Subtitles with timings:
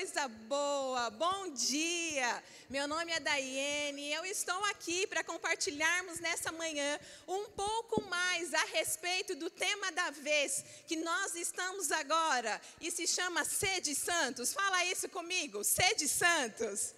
[0.00, 1.10] coisa boa!
[1.10, 2.42] Bom dia!
[2.70, 8.54] Meu nome é Daiane e eu estou aqui para compartilharmos nessa manhã um pouco mais
[8.54, 14.54] a respeito do tema da vez que nós estamos agora e se chama Sede Santos.
[14.54, 16.94] Fala isso comigo, Sede Santos.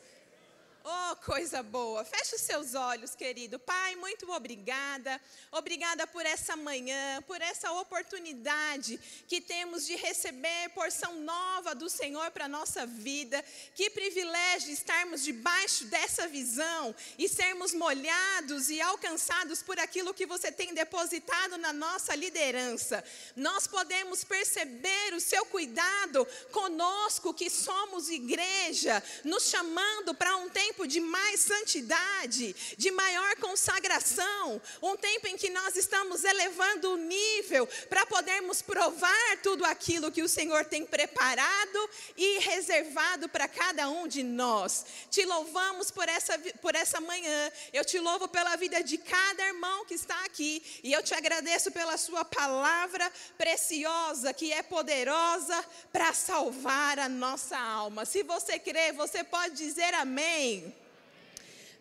[0.84, 2.04] Oh, coisa boa.
[2.04, 3.56] Feche os seus olhos, querido.
[3.56, 5.20] Pai, muito obrigada.
[5.52, 12.32] Obrigada por essa manhã, por essa oportunidade que temos de receber porção nova do Senhor
[12.32, 13.44] para nossa vida.
[13.76, 20.50] Que privilégio estarmos debaixo dessa visão e sermos molhados e alcançados por aquilo que você
[20.50, 23.04] tem depositado na nossa liderança.
[23.36, 30.71] Nós podemos perceber o seu cuidado conosco, que somos igreja, nos chamando para um tempo
[30.72, 36.96] tempo de mais santidade, de maior consagração, um tempo em que nós estamos elevando o
[36.96, 43.90] nível para podermos provar tudo aquilo que o Senhor tem preparado e reservado para cada
[43.90, 44.86] um de nós.
[45.10, 49.84] Te louvamos por essa, por essa manhã, eu te louvo pela vida de cada irmão
[49.84, 56.14] que está aqui e eu te agradeço pela Sua palavra preciosa, que é poderosa para
[56.14, 58.06] salvar a nossa alma.
[58.06, 60.61] Se você crê, você pode dizer amém.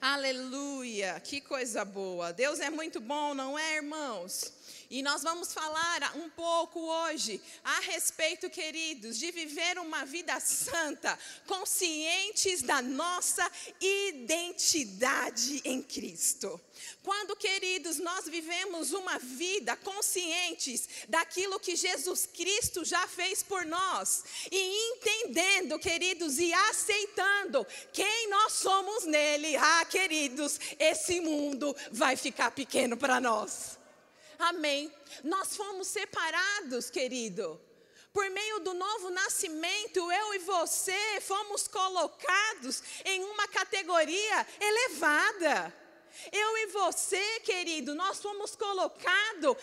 [0.01, 2.33] Aleluia, que coisa boa.
[2.33, 4.51] Deus é muito bom, não é, irmãos?
[4.91, 11.17] E nós vamos falar um pouco hoje a respeito, queridos, de viver uma vida santa,
[11.47, 16.59] conscientes da nossa identidade em Cristo.
[17.01, 24.25] Quando, queridos, nós vivemos uma vida conscientes daquilo que Jesus Cristo já fez por nós,
[24.51, 32.51] e entendendo, queridos, e aceitando quem nós somos nele, ah, queridos, esse mundo vai ficar
[32.51, 33.79] pequeno para nós.
[34.41, 34.91] Amém.
[35.23, 37.59] Nós fomos separados, querido.
[38.11, 45.73] Por meio do novo nascimento, eu e você fomos colocados em uma categoria elevada.
[46.31, 49.55] Eu e você, querido, nós fomos colocados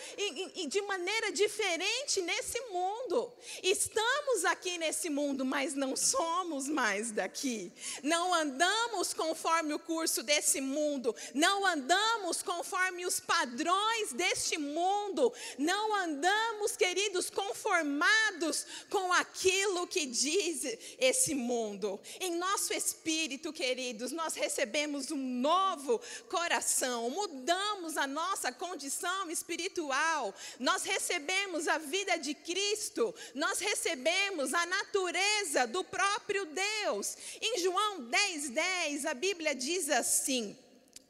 [0.67, 3.31] de maneira diferente nesse mundo.
[3.63, 7.71] Estamos aqui nesse mundo, mas não somos mais daqui.
[8.03, 11.15] Não andamos conforme o curso desse mundo.
[11.33, 15.31] Não andamos conforme os padrões deste mundo.
[15.57, 20.63] Não andamos, queridos, conformados com aquilo que diz
[20.99, 21.99] esse mundo.
[22.19, 30.33] Em nosso espírito, queridos, nós recebemos um novo coração coração, mudamos a nossa condição espiritual,
[30.57, 37.17] nós recebemos a vida de Cristo, nós recebemos a natureza do próprio Deus.
[37.41, 40.57] Em João 10, 10, a Bíblia diz assim.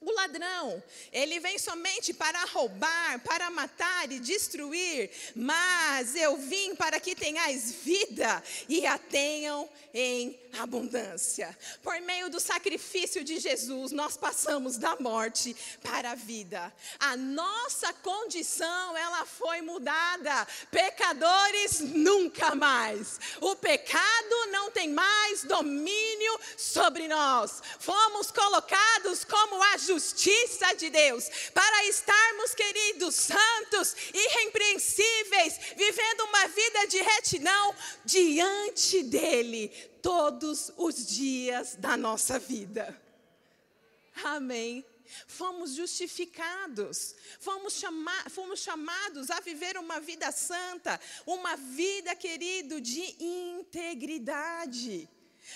[0.02, 7.02] O ladrão, ele vem somente para roubar, para matar e destruir, mas eu vim para
[7.02, 11.58] que tenhais vida e a tenham em abundância.
[11.84, 16.74] Por meio do sacrifício de Jesus, nós passamos da morte para a vida.
[17.00, 20.48] A nossa condição, ela foi mudada.
[20.72, 23.20] Pecadores nunca mais.
[23.42, 27.62] O pecado não tem mais domínio sobre nós.
[27.80, 36.88] Fomos colocados como a justiça de Deus para estarmos, queridos, santos, irrepreensíveis, vivendo uma vida
[36.88, 39.70] de retidão diante dele
[40.02, 43.00] todos os dias da nossa vida.
[44.24, 44.86] Amém.
[45.26, 53.16] Fomos justificados, fomos, chama fomos chamados a viver uma vida santa, uma vida, querido, de
[53.20, 55.10] integridade.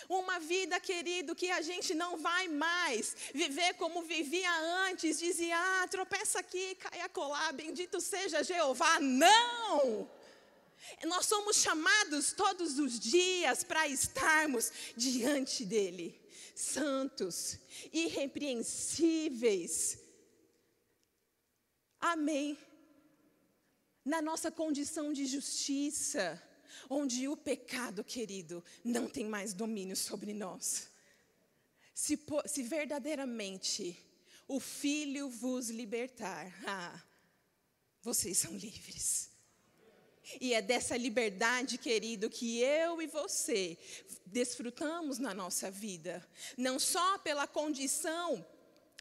[0.09, 4.51] Uma vida, querido, que a gente não vai mais viver como vivia
[4.87, 8.99] antes, dizia, ah, tropeça aqui, cai a colar, bendito seja Jeová.
[8.99, 10.09] Não!
[11.05, 16.21] Nós somos chamados todos os dias para estarmos diante dEle,
[16.55, 17.57] santos,
[17.91, 19.97] irrepreensíveis.
[21.99, 22.57] Amém.
[24.03, 26.41] Na nossa condição de justiça,
[26.89, 30.89] onde o pecado, querido, não tem mais domínio sobre nós.
[31.93, 33.97] Se, se verdadeiramente
[34.47, 37.03] o Filho vos libertar, ah,
[38.01, 39.31] vocês são livres.
[40.39, 43.77] E é dessa liberdade, querido, que eu e você
[44.25, 46.25] desfrutamos na nossa vida.
[46.57, 48.45] Não só pela condição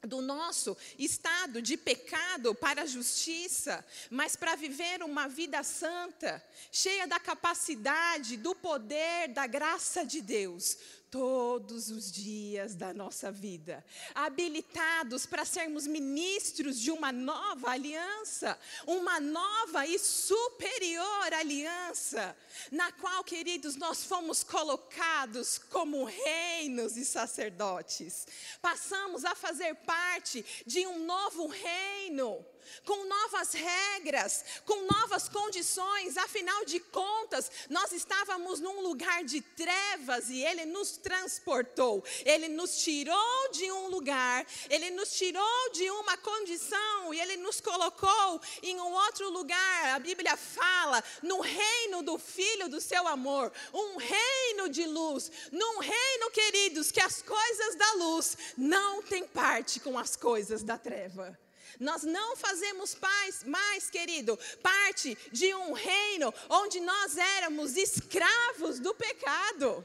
[0.06, 7.06] do nosso estado de pecado para a justiça, mas para viver uma vida santa, cheia
[7.06, 10.76] da capacidade, do poder, da graça de Deus.
[11.12, 19.20] Todos os dias da nossa vida, habilitados para sermos ministros de uma nova aliança, uma
[19.20, 22.34] nova e superior aliança,
[22.70, 28.26] na qual, queridos, nós fomos colocados como reinos e sacerdotes.
[28.62, 32.42] Passamos a fazer parte de um novo reino
[32.84, 40.28] com novas regras, com novas condições, afinal de contas, nós estávamos num lugar de trevas
[40.28, 46.16] e Ele nos transportou, Ele nos tirou de um lugar, Ele nos tirou de uma
[46.16, 49.94] condição e Ele nos colocou em um outro lugar.
[49.94, 55.78] A Bíblia fala no reino do Filho do seu amor, um reino de luz, num
[55.78, 61.38] reino, queridos, que as coisas da luz não têm parte com as coisas da treva.
[61.80, 68.94] Nós não fazemos paz, mais, querido, parte de um reino onde nós éramos escravos do
[68.94, 69.84] pecado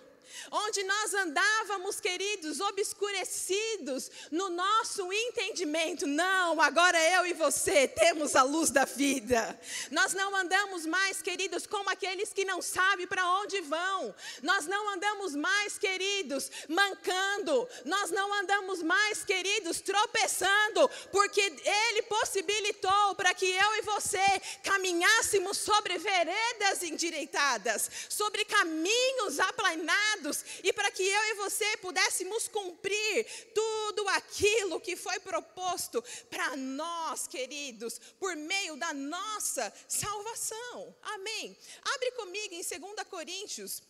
[0.52, 6.06] onde nós andávamos, queridos, obscurecidos no nosso entendimento.
[6.06, 9.60] Não, agora eu e você temos a luz da vida.
[9.92, 14.14] Nós não andamos mais, queridos, como aqueles que não sabem para onde vão.
[14.42, 17.68] Nós não andamos mais, queridos, mancando.
[17.86, 24.26] Nós não andamos mais, queridos, tropeçando, porque Ele possibilitou para que eu e você
[24.64, 30.27] caminhássemos sobre veredas endireitadas, sobre caminhos aplanados
[30.64, 37.28] e para que eu e você pudéssemos cumprir tudo aquilo que foi proposto para nós,
[37.28, 40.96] queridos, por meio da nossa salvação.
[41.02, 41.58] Amém.
[41.84, 43.82] Abre comigo em 2 Coríntios,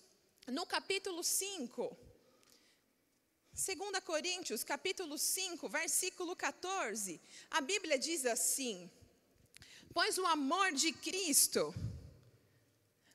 [0.48, 1.98] no capítulo 5.
[3.54, 7.20] 2 Coríntios, capítulo 5, versículo 14.
[7.50, 8.90] A Bíblia diz assim:
[9.92, 11.74] Pois o amor de Cristo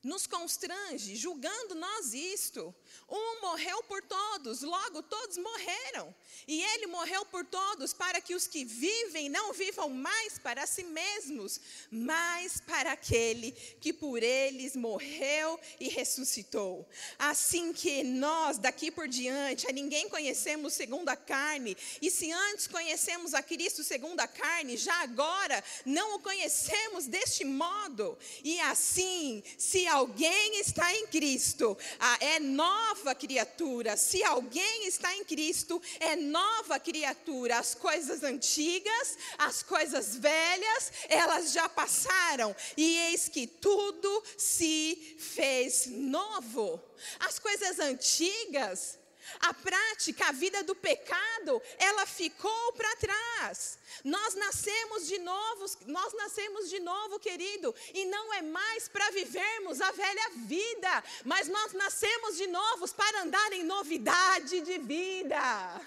[0.03, 2.75] nos constrange, julgando nós isto.
[3.09, 6.15] Um morreu por todos, logo todos morreram.
[6.49, 10.83] E ele morreu por todos, para que os que vivem não vivam mais para si
[10.85, 11.61] mesmos,
[11.91, 16.89] mas para aquele que por eles morreu e ressuscitou.
[17.19, 22.67] Assim que nós, daqui por diante, a ninguém conhecemos segundo a carne, e se antes
[22.67, 28.19] conhecemos a Cristo segundo a carne, já agora não o conhecemos deste modo.
[28.43, 31.77] E assim, se alguém está em Cristo,
[32.21, 32.41] é
[32.83, 33.97] nova criatura.
[33.97, 37.59] Se alguém está em Cristo, é nova criatura.
[37.59, 45.87] As coisas antigas, as coisas velhas, elas já passaram, e eis que tudo se fez
[45.87, 46.81] novo.
[47.21, 48.99] As coisas antigas,
[49.41, 53.79] a prática, a vida do pecado, ela ficou para trás.
[54.05, 59.81] Nós nascemos de novo, nós nascemos de novo, querido, e não é mais para vivermos
[59.81, 65.81] a velha vida, mas nós nascemos de novos para andar em novidade de vida.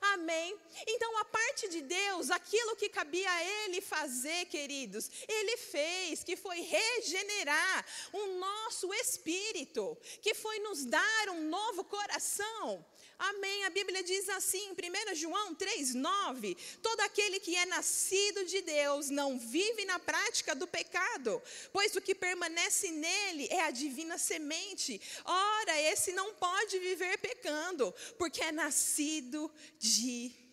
[0.00, 0.58] Amém?
[0.86, 6.36] Então, a parte de Deus, aquilo que cabia a Ele fazer, queridos, Ele fez, que
[6.36, 12.84] foi regenerar o nosso espírito, que foi nos dar um novo coração.
[13.18, 13.64] Amém.
[13.64, 19.38] A Bíblia diz assim, 1 João 3,9: Todo aquele que é nascido de Deus não
[19.38, 21.42] vive na prática do pecado,
[21.72, 25.00] pois o que permanece nele é a divina semente.
[25.24, 30.47] Ora, esse não pode viver pecando, porque é nascido de Deus.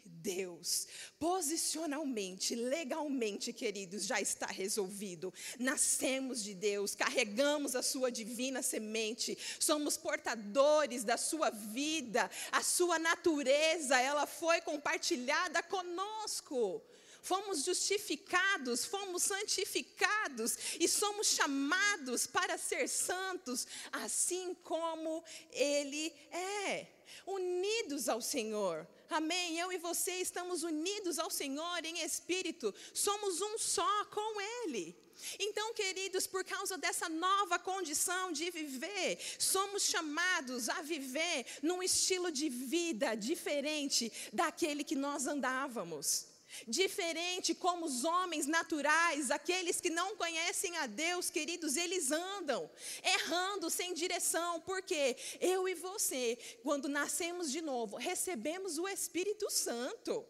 [1.20, 5.34] Posicionalmente, legalmente, queridos, já está resolvido.
[5.60, 12.98] Nascemos de Deus, carregamos a sua divina semente, somos portadores da sua vida, a sua
[13.00, 16.82] natureza, ela foi compartilhada conosco
[17.26, 26.86] fomos justificados, fomos santificados e somos chamados para ser santos, assim como Ele é,
[27.26, 28.88] unidos ao Senhor.
[29.10, 29.58] Amém.
[29.58, 34.96] Eu e você estamos unidos ao Senhor em espírito, somos um só com Ele.
[35.40, 42.32] Então, queridos, por causa dessa nova condição de viver, somos chamados a viver num estilo
[42.32, 46.35] de vida diferente daquele que nós andávamos.
[46.68, 52.70] Diferente como os homens naturais, aqueles que não conhecem a Deus, queridos, eles andam
[53.04, 60.26] errando sem direção, porque eu e você, quando nascemos de novo, recebemos o Espírito Santo.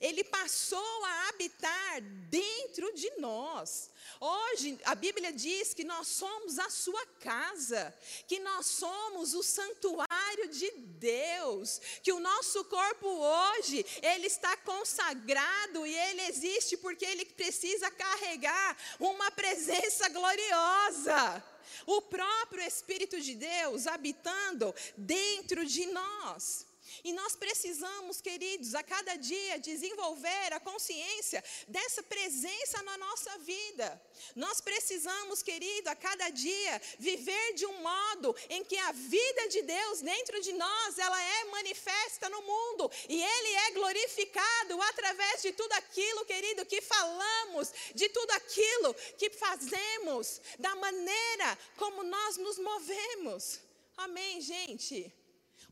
[0.00, 3.90] Ele passou a habitar dentro de nós.
[4.20, 7.94] Hoje, a Bíblia diz que nós somos a sua casa,
[8.26, 15.86] que nós somos o santuário de Deus, que o nosso corpo hoje, ele está consagrado
[15.86, 21.44] e ele existe porque ele precisa carregar uma presença gloriosa.
[21.86, 26.65] o próprio Espírito de Deus habitando dentro de nós.
[27.04, 34.00] E nós precisamos, queridos, a cada dia desenvolver a consciência dessa presença na nossa vida.
[34.34, 39.62] Nós precisamos, querido, a cada dia viver de um modo em que a vida de
[39.62, 45.52] Deus dentro de nós, ela é manifesta no mundo e ele é glorificado através de
[45.52, 52.58] tudo aquilo, querido, que falamos, de tudo aquilo que fazemos, da maneira como nós nos
[52.58, 53.60] movemos.
[53.96, 55.25] Amém, gente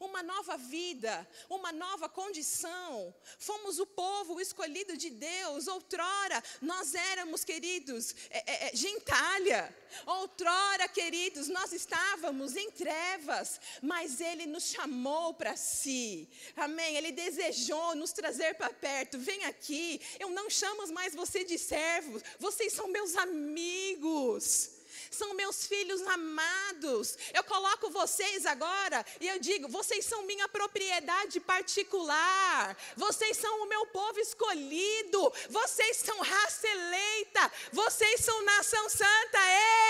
[0.05, 3.15] uma nova vida, uma nova condição.
[3.39, 5.67] Fomos o povo escolhido de Deus.
[5.67, 9.75] Outrora nós éramos, queridos, é, é, é, gentalha.
[10.07, 16.29] Outrora, queridos, nós estávamos em trevas, mas Ele nos chamou para si.
[16.57, 16.97] Amém?
[16.97, 19.19] Ele desejou nos trazer para perto.
[19.19, 20.01] Vem aqui.
[20.19, 22.23] Eu não chamo mais você de servos.
[22.39, 24.75] Vocês são meus amigos
[25.15, 27.17] são meus filhos amados.
[27.33, 33.67] Eu coloco vocês agora e eu digo: vocês são minha propriedade particular, vocês são o
[33.67, 39.39] meu povo escolhido, vocês são raça eleita, vocês são nação santa.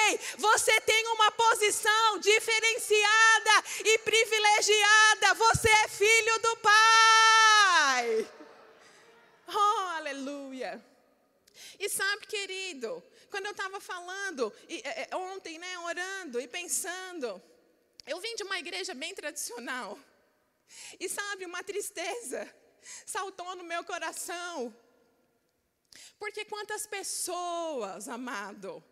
[0.08, 8.28] Ei, você tem uma posição diferenciada e privilegiada, você é filho do Pai.
[9.48, 10.84] Oh, aleluia.
[11.78, 13.02] E sabe, querido,
[13.34, 17.42] quando eu estava falando e, é, é, ontem, né, orando e pensando,
[18.06, 19.98] eu vim de uma igreja bem tradicional.
[21.00, 22.48] E sabe, uma tristeza
[23.04, 24.72] saltou no meu coração.
[26.16, 28.82] Porque quantas pessoas, amado,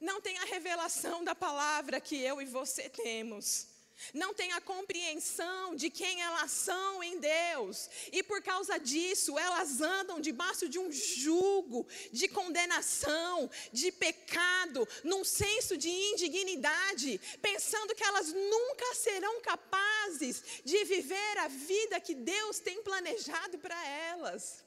[0.00, 3.68] não têm a revelação da palavra que eu e você temos
[4.12, 9.80] não têm a compreensão de quem elas são em Deus, e por causa disso elas
[9.80, 18.04] andam debaixo de um jugo de condenação, de pecado, num senso de indignidade, pensando que
[18.04, 24.64] elas nunca serão capazes de viver a vida que Deus tem planejado para elas.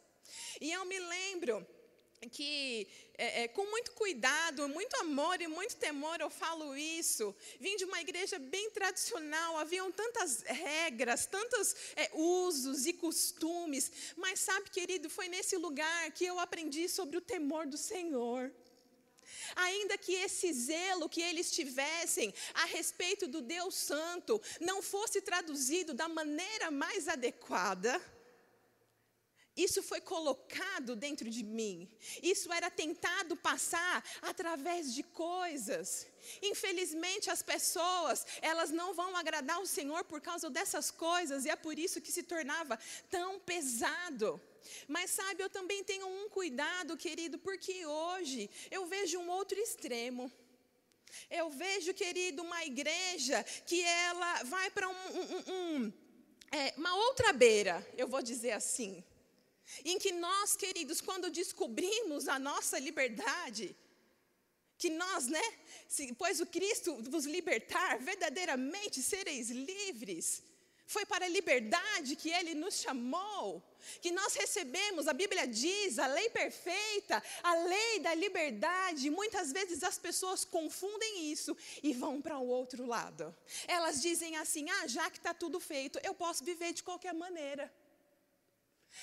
[0.60, 1.66] E eu me lembro
[2.30, 7.36] que é, é, com muito cuidado, muito amor e muito temor eu falo isso.
[7.60, 14.40] Vim de uma igreja bem tradicional, haviam tantas regras, tantos é, usos e costumes, mas
[14.40, 18.52] sabe, querido, foi nesse lugar que eu aprendi sobre o temor do Senhor.
[19.56, 25.94] Ainda que esse zelo que eles tivessem a respeito do Deus Santo não fosse traduzido
[25.94, 28.02] da maneira mais adequada,
[29.56, 31.90] isso foi colocado dentro de mim.
[32.22, 36.08] Isso era tentado passar através de coisas.
[36.42, 41.56] Infelizmente, as pessoas, elas não vão agradar o Senhor por causa dessas coisas, e é
[41.56, 42.78] por isso que se tornava
[43.10, 44.42] tão pesado.
[44.88, 50.30] Mas sabe, eu também tenho um cuidado, querido, porque hoje eu vejo um outro extremo.
[51.30, 55.94] Eu vejo, querido, uma igreja que ela vai para um, um, um,
[56.52, 59.02] é, uma outra beira, eu vou dizer assim
[59.84, 63.76] em que nós, queridos, quando descobrimos a nossa liberdade,
[64.78, 65.44] que nós, né,
[65.88, 70.44] se, pois o Cristo vos libertar, verdadeiramente sereis livres.
[70.88, 73.64] Foi para a liberdade que Ele nos chamou,
[74.02, 79.10] que nós recebemos, a Bíblia diz, a lei perfeita, a lei da liberdade.
[79.10, 83.36] Muitas vezes as pessoas confundem isso e vão para o outro lado.
[83.68, 87.74] Elas dizem assim: ah, já que está tudo feito, eu posso viver de qualquer maneira.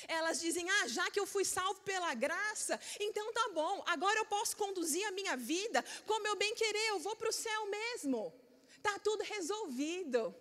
[0.09, 4.27] Elas dizem: ah, já que eu fui salvo pela graça, então tá bom, agora eu
[4.27, 8.33] posso conduzir a minha vida como eu bem querer, eu vou para o céu mesmo.
[8.77, 10.35] Está tudo resolvido.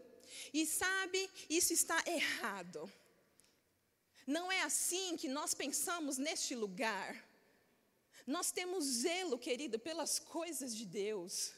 [0.53, 2.91] E sabe, isso está errado.
[4.25, 7.31] Não é assim que nós pensamos neste lugar.
[8.25, 11.53] Nós temos zelo, querido, pelas coisas de Deus.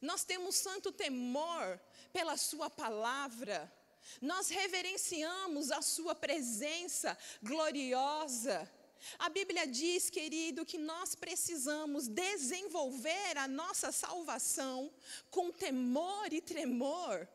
[0.00, 1.80] Nós temos santo temor
[2.12, 3.70] pela Sua palavra.
[4.20, 8.70] Nós reverenciamos a Sua presença gloriosa.
[9.18, 14.92] A Bíblia diz, querido, que nós precisamos desenvolver a nossa salvação
[15.30, 17.26] com temor e tremor.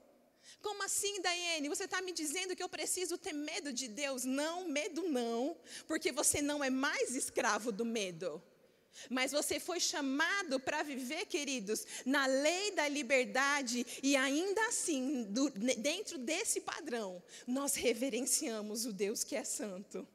[0.62, 1.70] Como assim, Daiane?
[1.70, 4.26] Você está me dizendo que eu preciso ter medo de Deus?
[4.26, 5.58] Não, medo não,
[5.88, 8.42] porque você não é mais escravo do medo.
[9.10, 15.50] Mas você foi chamado para viver, queridos, na lei da liberdade, e ainda assim, do,
[15.50, 20.08] dentro desse padrão, nós reverenciamos o Deus que é santo.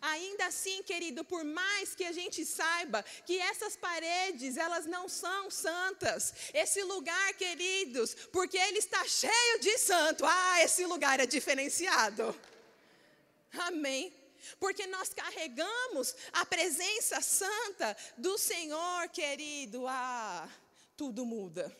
[0.00, 5.50] Ainda assim, querido, por mais que a gente saiba que essas paredes, elas não são
[5.50, 12.38] santas, esse lugar, queridos, porque ele está cheio de santo, ah, esse lugar é diferenciado.
[13.52, 14.17] Amém
[14.58, 19.86] porque nós carregamos a presença santa do Senhor, querido.
[19.86, 20.48] Ah,
[20.96, 21.74] tudo muda.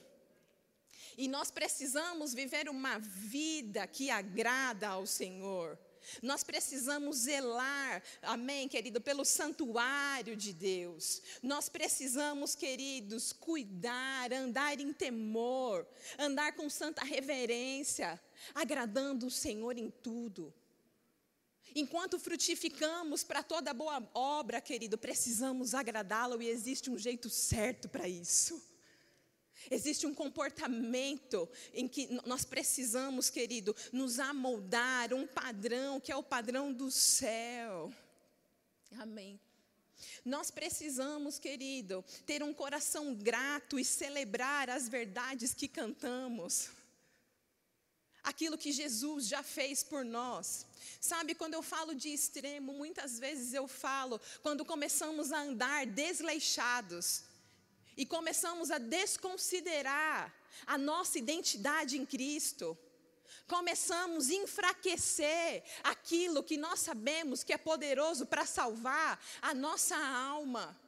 [1.16, 5.76] E nós precisamos viver uma vida que agrada ao Senhor.
[6.22, 11.20] Nós precisamos zelar, amém, querido, pelo santuário de Deus.
[11.42, 15.86] Nós precisamos, queridos, cuidar, andar em temor,
[16.18, 18.20] andar com santa reverência,
[18.54, 20.54] agradando o Senhor em tudo.
[21.74, 28.08] Enquanto frutificamos para toda boa obra, querido, precisamos agradá-lo e existe um jeito certo para
[28.08, 28.62] isso.
[29.70, 36.22] Existe um comportamento em que nós precisamos, querido, nos amoldar um padrão que é o
[36.22, 37.92] padrão do céu.
[38.96, 39.38] Amém.
[40.24, 46.70] Nós precisamos, querido, ter um coração grato e celebrar as verdades que cantamos.
[48.30, 50.66] Aquilo que Jesus já fez por nós.
[51.00, 57.22] Sabe, quando eu falo de extremo, muitas vezes eu falo quando começamos a andar desleixados
[57.96, 60.34] e começamos a desconsiderar
[60.66, 62.76] a nossa identidade em Cristo,
[63.46, 70.78] começamos a enfraquecer aquilo que nós sabemos que é poderoso para salvar a nossa alma.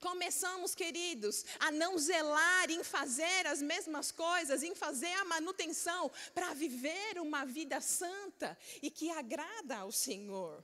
[0.00, 6.52] Começamos, queridos, a não zelar em fazer as mesmas coisas, em fazer a manutenção para
[6.52, 10.62] viver uma vida santa e que agrada ao Senhor.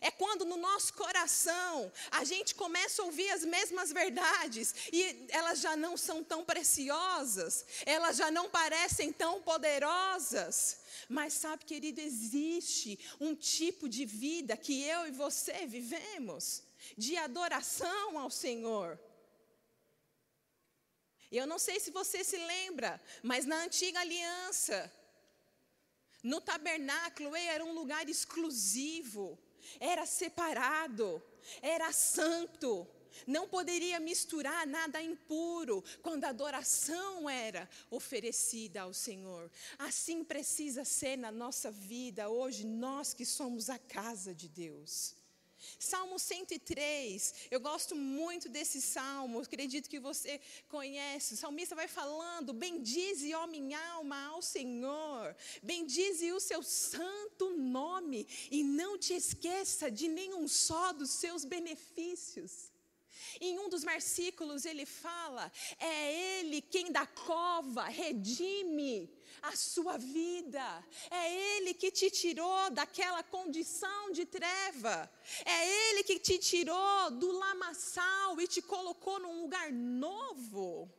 [0.00, 5.60] É quando no nosso coração a gente começa a ouvir as mesmas verdades e elas
[5.60, 10.78] já não são tão preciosas, elas já não parecem tão poderosas.
[11.08, 16.62] Mas sabe, querido, existe um tipo de vida que eu e você vivemos,
[16.96, 18.98] de adoração ao Senhor.
[21.30, 24.92] Eu não sei se você se lembra, mas na antiga aliança,
[26.22, 29.38] no tabernáculo era um lugar exclusivo
[29.78, 31.22] era separado,
[31.62, 32.86] era santo,
[33.26, 39.50] não poderia misturar nada impuro quando a adoração era oferecida ao Senhor.
[39.78, 45.14] Assim precisa ser na nossa vida hoje, nós que somos a casa de Deus.
[45.78, 51.34] Salmo 103, eu gosto muito desse salmo, acredito que você conhece.
[51.34, 58.26] O salmista vai falando: Bendize, ó minha alma, ao Senhor, bendize o seu santo nome,
[58.50, 62.70] e não te esqueça de nenhum só dos seus benefícios.
[63.40, 69.10] Em um dos versículos ele fala: É Ele quem da cova redime
[69.42, 70.84] a sua vida.
[71.10, 75.10] É Ele que te tirou daquela condição de treva.
[75.44, 80.92] É Ele que te tirou do lamaçal e te colocou num lugar novo.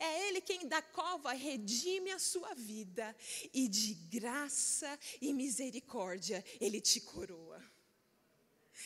[0.00, 3.14] É Ele quem da cova redime a sua vida
[3.52, 7.73] e de graça e misericórdia Ele te coroa.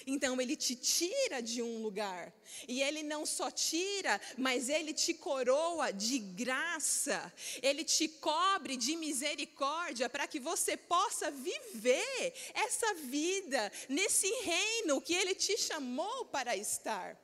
[0.06, 2.32] Então ele te tira de um lugar.
[2.66, 7.32] E ele não só tira, mas ele te coroa de graça.
[7.62, 15.14] Ele te cobre de misericórdia para que você possa viver essa vida nesse reino que
[15.14, 17.18] ele te chamou para estar.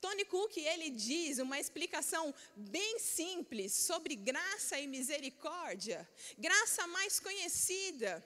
[0.00, 6.08] Tony Cook, ele diz uma explicação bem simples sobre graça e misericórdia.
[6.38, 8.24] Graça mais conhecida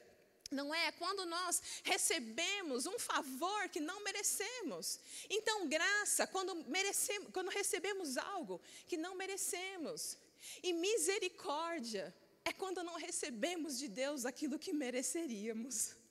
[0.53, 0.93] não é?
[0.93, 5.01] Quando nós recebemos um favor que não merecemos.
[5.29, 10.17] Então, graça, quando, merecemos, quando recebemos algo que não merecemos.
[10.63, 16.02] E misericórdia é quando não recebemos de Deus aquilo que mereceríamos.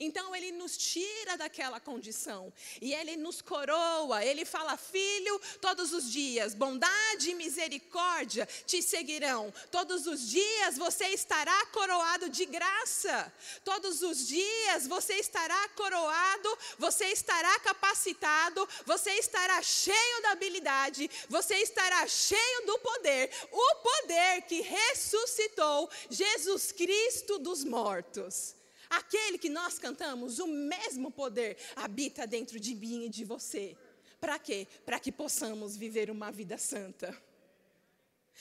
[0.00, 4.24] Então ele nos tira daquela condição e ele nos coroa.
[4.24, 9.52] Ele fala: Filho, todos os dias, bondade e misericórdia te seguirão.
[9.70, 13.32] Todos os dias você estará coroado de graça.
[13.64, 21.56] Todos os dias você estará coroado, você estará capacitado, você estará cheio da habilidade, você
[21.56, 28.54] estará cheio do poder o poder que ressuscitou Jesus Cristo dos mortos.
[28.92, 33.74] Aquele que nós cantamos, o mesmo poder habita dentro de mim e de você.
[34.20, 34.68] Para quê?
[34.84, 37.16] Para que possamos viver uma vida santa.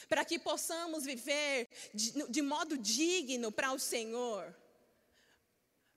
[0.10, 4.54] Para que possamos viver de, de modo digno para o Senhor.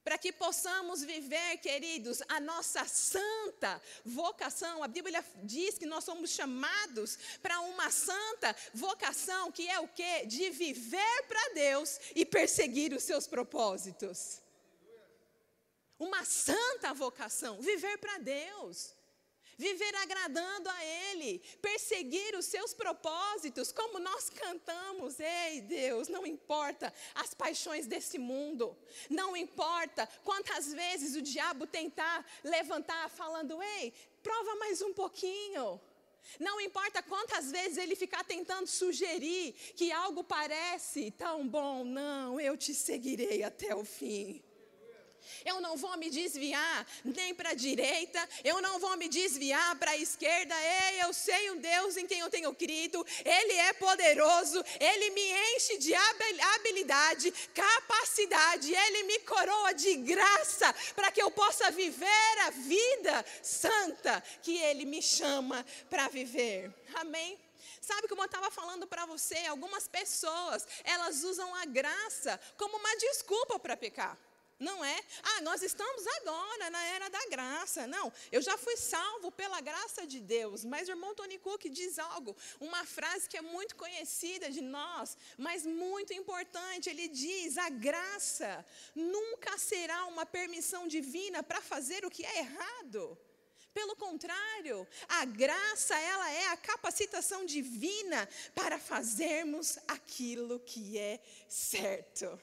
[0.05, 4.83] Para que possamos viver, queridos, a nossa santa vocação.
[4.83, 10.27] A Bíblia diz que nós somos chamados para uma santa vocação, que é o quê?
[10.27, 14.45] De viver para Deus e perseguir os seus propósitos
[15.99, 18.95] uma santa vocação, viver para Deus,
[19.57, 26.93] viver agradando a Ele, perseguir os seus propósitos, como nós cantamos, ei Deus, não importa
[27.15, 28.77] as paixões desse mundo,
[29.09, 35.81] não importa quantas vezes o diabo tentar levantar falando, ei, prova mais um pouquinho.
[36.41, 42.57] Não importa quantas vezes ele ficar tentando sugerir que algo parece tão bom, não, eu
[42.57, 44.43] te seguirei até o fim
[45.45, 49.93] eu não vou me desviar nem para a direita, eu não vou me desviar para
[49.93, 50.55] a esquerda.
[50.55, 55.55] Ei, eu sei um Deus em quem eu tenho crido, Ele é poderoso, Ele me
[55.55, 62.51] enche de habilidade, capacidade, Ele me coroa de graça para que eu possa viver a
[62.51, 66.73] vida santa que Ele me chama para viver.
[66.95, 67.39] Amém?
[67.81, 72.97] Sabe como eu estava falando para você, algumas pessoas, elas usam a graça como uma
[72.97, 74.17] desculpa para pecar.
[74.59, 77.87] Não é, ah, nós estamos agora na era da graça.
[77.87, 80.65] Não, eu já fui salvo pela graça de Deus.
[80.65, 85.17] Mas o irmão Tony Cook diz algo, uma frase que é muito conhecida de nós,
[85.37, 86.89] mas muito importante.
[86.89, 88.65] Ele diz: a graça
[88.95, 93.19] nunca será uma permissão divina para fazer o que é errado.
[93.73, 102.39] Pelo contrário, a graça ela é a capacitação divina para fazermos aquilo que é certo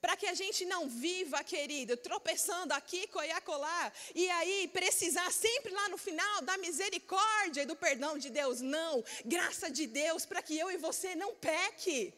[0.00, 5.88] para que a gente não viva, querido, tropeçando aqui, coiacolá, e aí precisar sempre lá
[5.88, 8.60] no final da misericórdia e do perdão de Deus.
[8.60, 12.12] Não, graça de Deus para que eu e você não peque.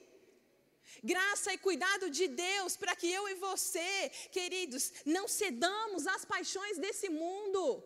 [1.02, 6.78] Graça e cuidado de Deus para que eu e você, queridos, não cedamos às paixões
[6.78, 7.84] desse mundo.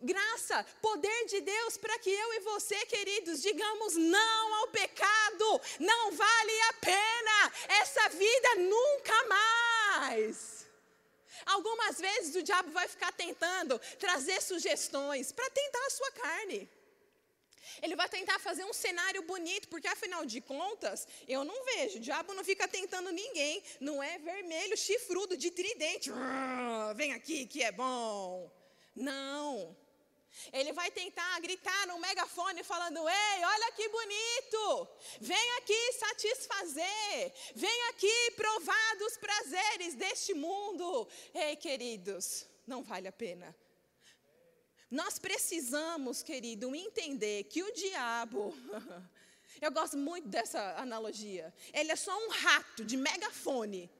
[0.00, 6.12] Graça, poder de Deus para que eu e você, queridos, digamos não ao pecado, não
[6.12, 10.66] vale a pena, essa vida nunca mais.
[11.46, 16.68] Algumas vezes o diabo vai ficar tentando trazer sugestões para tentar a sua carne.
[17.82, 22.00] Ele vai tentar fazer um cenário bonito, porque afinal de contas, eu não vejo, o
[22.00, 26.10] diabo não fica tentando ninguém, não é vermelho, chifrudo, de tridente.
[26.96, 28.50] Vem aqui que é bom.
[28.98, 29.76] Não.
[30.52, 34.88] Ele vai tentar gritar no megafone falando: Ei, olha que bonito!
[35.20, 41.08] Vem aqui satisfazer, vem aqui provar dos prazeres deste mundo.
[41.34, 43.54] Ei, queridos, não vale a pena.
[44.90, 48.56] Nós precisamos, querido, entender que o diabo,
[49.60, 53.90] eu gosto muito dessa analogia, ele é só um rato de megafone,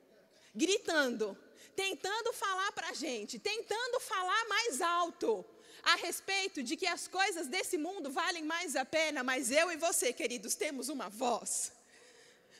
[0.54, 1.36] gritando
[1.78, 5.44] tentando falar para a gente, tentando falar mais alto
[5.84, 9.76] a respeito de que as coisas desse mundo valem mais a pena, mas eu e
[9.76, 11.70] você, queridos, temos uma voz.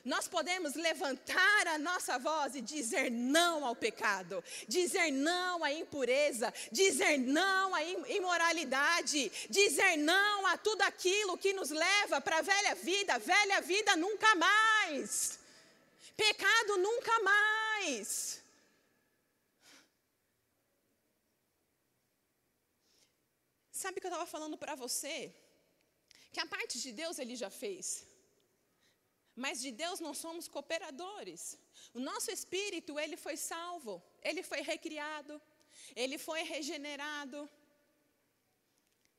[0.05, 6.53] Nós podemos levantar a nossa voz e dizer não ao pecado, dizer não à impureza,
[6.71, 12.73] dizer não à imoralidade, dizer não a tudo aquilo que nos leva para a velha
[12.75, 15.37] vida, velha vida nunca mais,
[16.15, 18.38] pecado nunca mais.
[23.81, 25.15] Sabe que eu estava falando para você?
[26.33, 27.85] Que a parte de Deus ele já fez.
[29.43, 31.41] Mas de Deus nós somos cooperadores.
[31.97, 33.93] O nosso espírito, ele foi salvo,
[34.29, 35.35] ele foi recriado,
[36.03, 37.39] ele foi regenerado.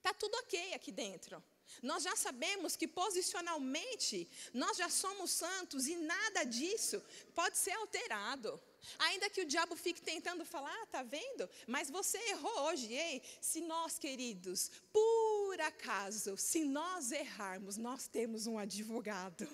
[0.07, 1.42] Tá tudo OK aqui dentro.
[1.90, 4.16] Nós já sabemos que posicionalmente
[4.53, 6.99] nós já somos santos e nada disso
[7.40, 8.51] pode ser alterado.
[8.99, 11.49] Ainda que o diabo fique tentando falar, ah, tá vendo?
[11.66, 13.23] Mas você errou hoje, ei.
[13.40, 19.49] Se nós, queridos, por acaso, se nós errarmos, nós temos um advogado.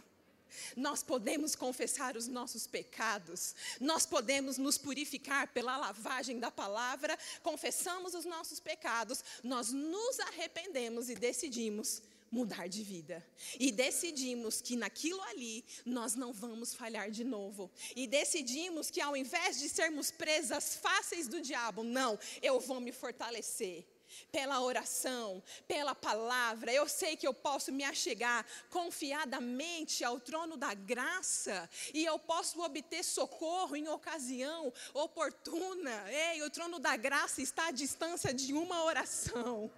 [0.77, 8.15] Nós podemos confessar os nossos pecados, nós podemos nos purificar pela lavagem da palavra, confessamos
[8.15, 12.01] os nossos pecados, nós nos arrependemos e decidimos
[12.37, 13.27] mudar de vida.
[13.59, 17.71] E decidimos que naquilo ali nós não vamos falhar de novo.
[17.95, 22.93] E decidimos que ao invés de sermos presas fáceis do diabo, não, eu vou me
[22.93, 23.87] fortalecer.
[24.31, 30.73] Pela oração, pela palavra, eu sei que eu posso me achegar confiadamente ao trono da
[30.75, 36.05] graça e eu posso obter socorro em ocasião oportuna.
[36.09, 39.71] Ei, o trono da graça está à distância de uma oração.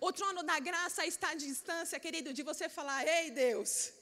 [0.00, 3.92] O trono da graça está à distância, querido, de você falar: Ei, Deus,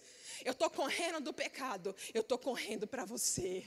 [0.44, 3.64] eu estou correndo do pecado, eu estou correndo para você.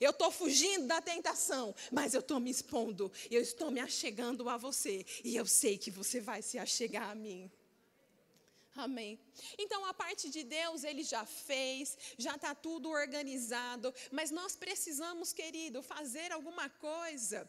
[0.00, 4.56] Eu estou fugindo da tentação, mas eu estou me expondo, eu estou me achegando a
[4.56, 7.50] você, e eu sei que você vai se achegar a mim.
[8.74, 9.20] Amém.
[9.58, 15.32] Então a parte de Deus ele já fez, já está tudo organizado, mas nós precisamos,
[15.32, 17.48] querido, fazer alguma coisa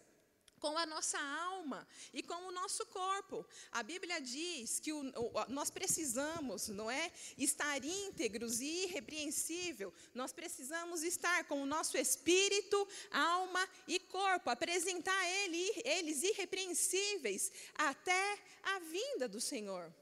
[0.63, 3.45] com a nossa alma e com o nosso corpo.
[3.69, 9.93] A Bíblia diz que o, o, nós precisamos, não é, estar íntegros e irrepreensível.
[10.15, 18.39] Nós precisamos estar com o nosso espírito, alma e corpo, apresentar ele, eles irrepreensíveis até
[18.63, 19.93] a vinda do Senhor.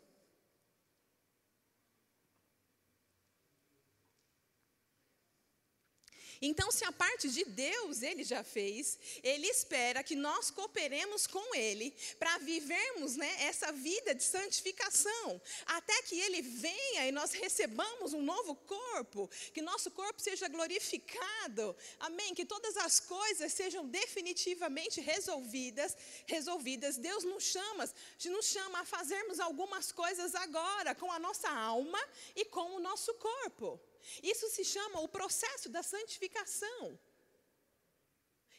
[6.41, 11.54] Então, se a parte de Deus ele já fez, ele espera que nós cooperemos com
[11.54, 18.13] ele para vivermos né, essa vida de santificação, até que ele venha e nós recebamos
[18.13, 21.75] um novo corpo, que nosso corpo seja glorificado.
[21.99, 22.34] Amém?
[22.34, 26.97] Que todas as coisas sejam definitivamente resolvidas, resolvidas.
[26.97, 27.88] Deus nos chama,
[28.25, 31.99] nos chama a fazermos algumas coisas agora com a nossa alma
[32.36, 33.80] e com o nosso corpo.
[34.22, 37.00] Isso se chama o processo da santificação.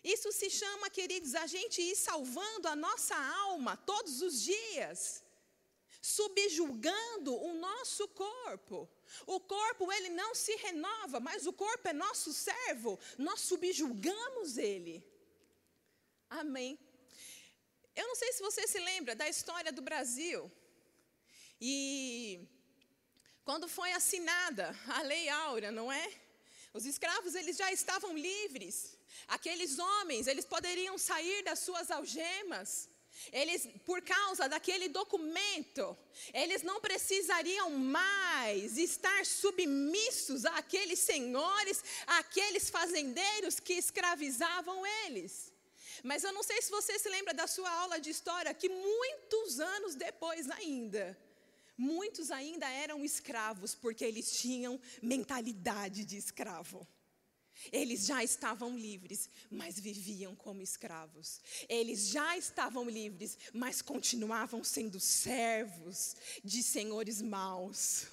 [0.03, 5.23] Isso se chama, queridos, a gente ir salvando a nossa alma todos os dias,
[6.01, 8.89] subjugando o nosso corpo.
[9.27, 15.07] O corpo, ele não se renova, mas o corpo é nosso servo, nós subjugamos ele.
[16.29, 16.79] Amém.
[17.95, 20.51] Eu não sei se você se lembra da história do Brasil.
[21.61, 22.49] E
[23.45, 26.13] quando foi assinada a Lei Áurea, não é?
[26.73, 28.97] Os escravos eles já estavam livres.
[29.29, 32.89] Aqueles homens, eles poderiam sair das suas algemas.
[33.31, 35.97] Eles, por causa daquele documento,
[36.33, 45.53] eles não precisariam mais estar submissos àqueles senhores, àqueles fazendeiros que escravizavam eles.
[46.03, 49.61] Mas eu não sei se você se lembra da sua aula de história, que muitos
[49.61, 51.17] anos depois ainda,
[51.83, 56.87] Muitos ainda eram escravos porque eles tinham mentalidade de escravo.
[57.73, 61.41] Eles já estavam livres, mas viviam como escravos.
[61.69, 66.15] Eles já estavam livres, mas continuavam sendo servos
[66.45, 68.07] de senhores maus.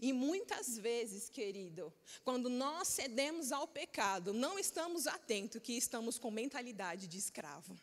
[0.00, 1.92] E muitas vezes, querido,
[2.24, 7.78] quando nós cedemos ao pecado, não estamos atentos que estamos com mentalidade de escravo.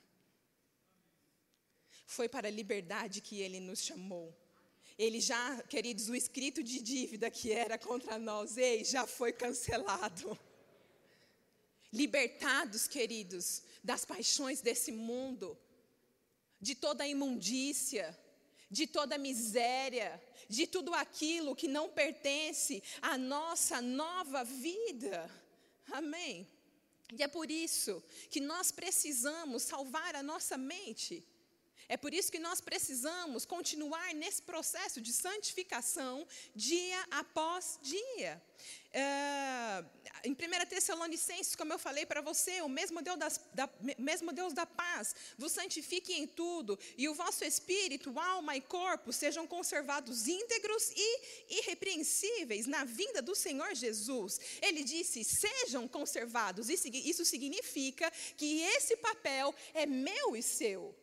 [2.07, 4.35] Foi para a liberdade que ele nos chamou
[4.99, 10.37] ele já, queridos, o escrito de dívida que era contra nós, ei, já foi cancelado.
[11.91, 15.57] Libertados, queridos, das paixões desse mundo,
[16.59, 18.05] de toda a imundícia,
[18.69, 25.31] de toda miséria, de tudo aquilo que não pertence à nossa nova vida.
[25.91, 26.45] Amém.
[27.17, 31.25] E é por isso que nós precisamos salvar a nossa mente.
[31.89, 36.25] É por isso que nós precisamos continuar nesse processo de santificação
[36.55, 38.39] dia após dia.
[38.93, 39.83] É,
[40.23, 40.35] em 1
[40.67, 45.15] Tessalonicenses, como eu falei para você, o mesmo Deus, das, da, mesmo Deus da paz
[45.35, 51.21] vos santifique em tudo, e o vosso espírito, alma e corpo sejam conservados íntegros e
[51.49, 54.39] irrepreensíveis na vinda do Senhor Jesus.
[54.61, 56.69] Ele disse: sejam conservados.
[56.69, 60.95] Isso significa que esse papel é meu e seu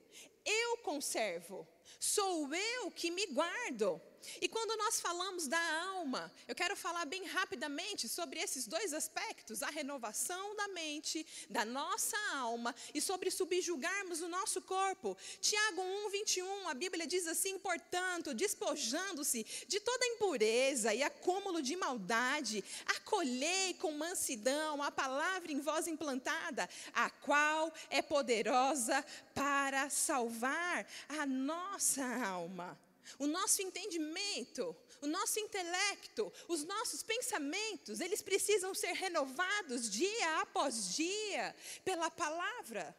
[0.47, 1.67] eu conservo,
[1.99, 4.01] sou eu que me guardo.
[4.41, 9.63] E quando nós falamos da alma, eu quero falar bem rapidamente sobre esses dois aspectos:
[9.63, 15.17] a renovação da mente, da nossa alma e sobre subjugarmos o nosso corpo.
[15.41, 21.77] Tiago 1, 21, a Bíblia diz assim: portanto, despojando-se de toda impureza e acúmulo de
[21.77, 30.87] maldade, acolhei com mansidão a palavra em vós implantada, a qual é poderosa para salvar
[31.09, 32.79] a nossa alma
[33.19, 40.95] o nosso entendimento, o nosso intelecto, os nossos pensamentos, eles precisam ser renovados dia após
[40.95, 42.97] dia pela palavra.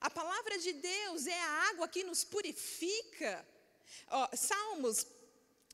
[0.00, 3.46] A palavra de Deus é a água que nos purifica.
[4.34, 5.06] Salmos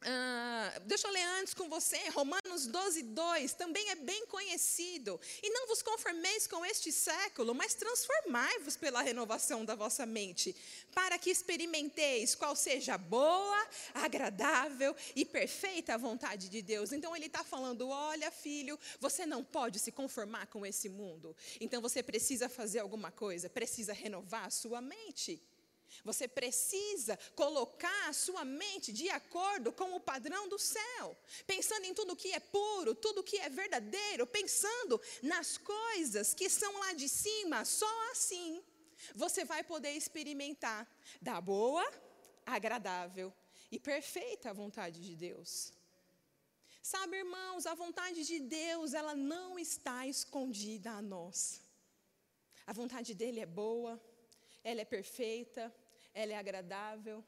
[0.03, 5.21] Uh, deixa eu ler antes com você, Romanos 12, 2, também é bem conhecido.
[5.43, 10.57] E não vos conformeis com este século, mas transformai-vos pela renovação da vossa mente,
[10.95, 16.93] para que experimenteis qual seja boa, agradável e perfeita a vontade de Deus.
[16.93, 21.37] Então ele está falando: olha, filho, você não pode se conformar com esse mundo.
[21.61, 25.43] Então você precisa fazer alguma coisa, precisa renovar a sua mente.
[26.05, 31.95] Você precisa colocar a sua mente de acordo com o padrão do céu, pensando em
[31.95, 37.09] tudo que é puro, tudo que é verdadeiro, pensando nas coisas que são lá de
[37.09, 38.63] cima, só assim
[39.15, 40.87] você vai poder experimentar
[41.21, 41.85] da boa,
[42.45, 43.33] agradável
[43.71, 45.73] e perfeita vontade de Deus.
[46.83, 51.63] Sabe, irmãos, a vontade de Deus, ela não está escondida a nós.
[52.67, 54.01] A vontade dele é boa,
[54.65, 55.73] ela é perfeita,
[56.15, 57.25] ela é agradável.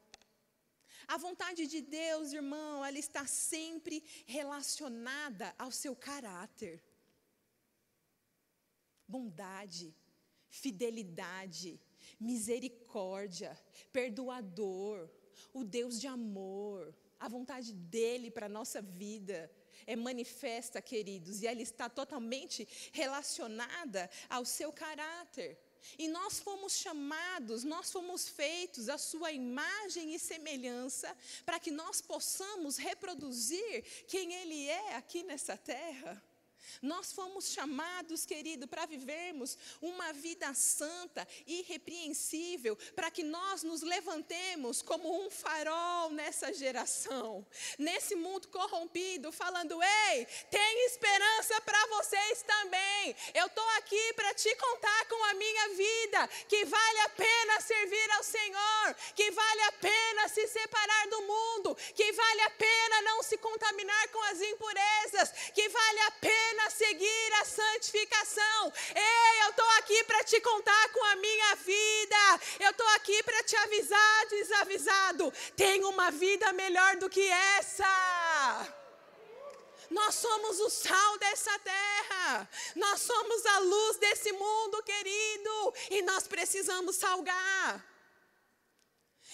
[1.07, 6.81] A vontade de Deus, irmão, ela está sempre relacionada ao seu caráter.
[9.07, 9.93] Bondade,
[10.49, 11.79] fidelidade,
[12.19, 13.59] misericórdia,
[13.91, 15.09] perdoador,
[15.53, 19.51] o Deus de amor, a vontade dele para a nossa vida
[19.85, 25.57] é manifesta, queridos, e ela está totalmente relacionada ao seu caráter.
[25.97, 31.15] E nós fomos chamados, nós fomos feitos à sua imagem e semelhança,
[31.45, 36.21] para que nós possamos reproduzir quem Ele é aqui nessa terra.
[36.81, 44.81] Nós fomos chamados, querido, para vivermos uma vida santa, irrepreensível, para que nós nos levantemos
[44.81, 47.45] como um farol nessa geração,
[47.77, 53.15] nesse mundo corrompido, falando: ei, tem esperança para vocês também.
[53.33, 58.11] Eu estou aqui para te contar com a minha vida que vale a pena servir
[58.11, 63.23] ao Senhor, que vale a pena se separar do mundo, que vale a pena não
[63.23, 68.73] se contaminar com as impurezas, que vale a pena pena seguir a santificação.
[68.95, 72.39] Ei, eu estou aqui para te contar com a minha vida.
[72.59, 75.33] Eu estou aqui para te avisar, desavisado.
[75.55, 78.73] Tem uma vida melhor do que essa.
[79.89, 82.49] Nós somos o sal dessa terra.
[82.75, 85.73] Nós somos a luz desse mundo, querido.
[85.89, 87.92] E nós precisamos salgar.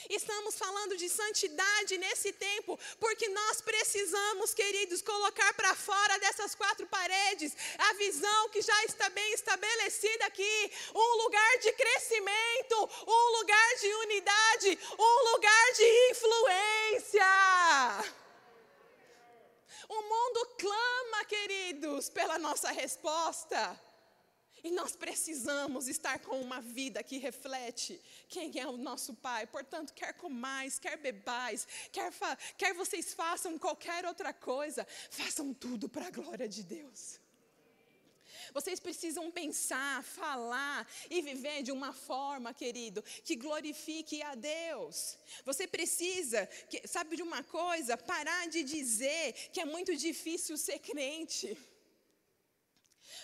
[0.10, 6.88] Estamos falando de santidade nesse tempo, porque nós precisamos, queridos, colocar para fora dessas quatro
[6.88, 13.76] paredes a visão que já está bem estabelecida aqui um lugar de crescimento, um lugar
[13.80, 17.26] de unidade, um lugar de influência.
[19.88, 23.89] O mundo clama, queridos, pela nossa resposta.
[24.64, 29.48] E nós precisamos estar com uma vida que reflete quem é o nosso Pai.
[29.48, 32.12] Portanto, quer comais, quer bebais, quer,
[32.58, 37.20] quer vocês façam qualquer outra coisa, façam tudo para a glória de Deus.
[38.54, 45.18] Vocês precisam pensar, falar e viver de uma forma, querido, que glorifique a Deus.
[45.46, 47.98] Você precisa, que, sabe de uma coisa?
[47.98, 51.58] Parar de dizer que é muito difícil ser crente.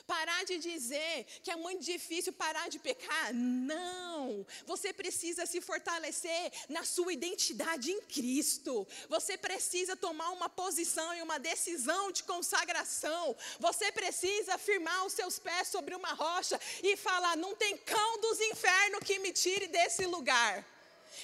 [0.08, 3.34] Parar de dizer que é muito difícil parar de pecar.
[3.34, 4.46] Não.
[4.66, 8.88] Você precisa se fortalecer na sua identidade em Cristo.
[9.10, 13.36] Você precisa tomar uma posição e uma decisão de consagração.
[13.60, 18.40] Você precisa firmar os seus pés sobre uma rocha e falar: não tem cão dos
[18.40, 20.75] infernos que me tire desse lugar.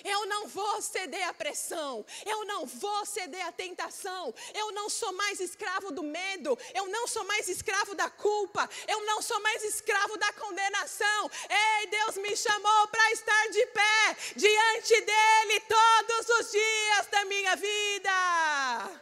[0.03, 2.05] Eu não vou ceder à pressão.
[2.25, 4.33] Eu não vou ceder à tentação.
[4.53, 6.57] Eu não sou mais escravo do medo.
[6.73, 8.69] Eu não sou mais escravo da culpa.
[8.87, 11.31] Eu não sou mais escravo da condenação.
[11.49, 17.55] Ei, Deus me chamou para estar de pé diante dEle todos os dias da minha
[17.55, 19.01] vida.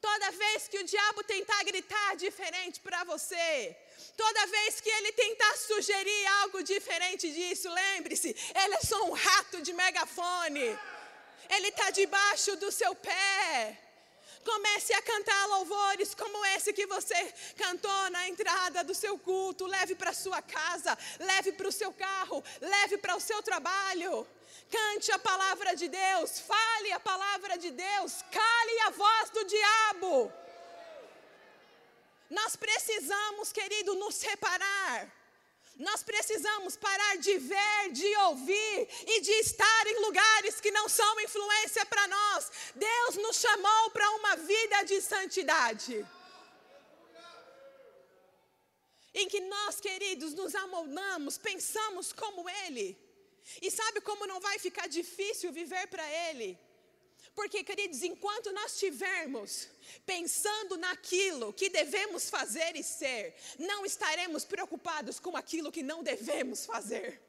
[0.00, 3.76] Toda vez que o diabo tentar gritar diferente para você,
[4.22, 9.62] Toda vez que ele tentar sugerir algo diferente disso, lembre-se, ele é só um rato
[9.62, 10.78] de megafone.
[11.48, 13.78] Ele está debaixo do seu pé.
[14.44, 17.20] Comece a cantar louvores como esse que você
[17.56, 19.64] cantou na entrada do seu culto.
[19.64, 24.26] Leve para sua casa, leve para o seu carro, leve para o seu trabalho.
[24.70, 30.30] Cante a palavra de Deus, fale a palavra de Deus, cale a voz do diabo.
[32.30, 35.12] Nós precisamos, querido, nos separar.
[35.76, 41.20] Nós precisamos parar de ver, de ouvir e de estar em lugares que não são
[41.20, 42.50] influência para nós.
[42.74, 46.06] Deus nos chamou para uma vida de santidade.
[49.12, 52.96] Em que nós, queridos, nos amoldamos, pensamos como Ele.
[53.60, 56.58] E sabe como não vai ficar difícil viver para Ele?
[57.34, 59.68] Porque, queridos, enquanto nós estivermos
[60.04, 66.66] pensando naquilo que devemos fazer e ser, não estaremos preocupados com aquilo que não devemos
[66.66, 67.20] fazer.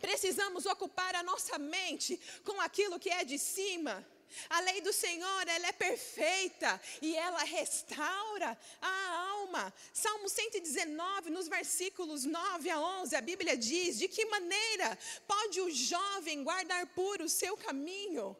[0.00, 4.04] Precisamos ocupar a nossa mente com aquilo que é de cima.
[4.48, 9.72] A lei do Senhor, ela é perfeita e ela restaura a alma.
[9.92, 15.70] Salmo 119, nos versículos 9 a 11, a Bíblia diz: De que maneira pode o
[15.70, 18.36] jovem guardar puro o seu caminho?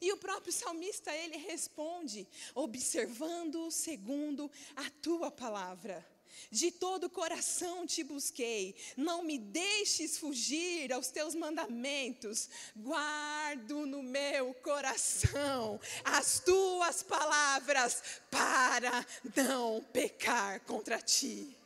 [0.00, 6.06] E o próprio salmista ele responde, observando segundo a tua palavra.
[6.50, 14.02] De todo o coração te busquei, não me deixes fugir aos teus mandamentos, guardo no
[14.02, 21.56] meu coração as tuas palavras para não pecar contra ti.